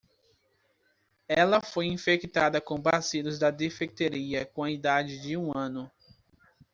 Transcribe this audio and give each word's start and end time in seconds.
Ela 1.29 1.61
foi 1.61 1.85
infectada 1.85 2.59
com 2.59 2.79
bacilos 2.81 3.37
da 3.37 3.51
difteria 3.51 4.47
com 4.47 4.63
a 4.63 4.71
idade 4.71 5.19
de 5.21 5.37
um 5.37 5.55
ano. 5.55 5.91